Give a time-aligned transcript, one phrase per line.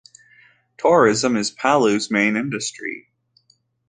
[0.79, 3.11] Tourism is Palau's main industry.